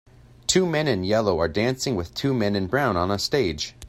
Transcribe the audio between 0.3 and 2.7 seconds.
Two men in yellow are dancing with two men in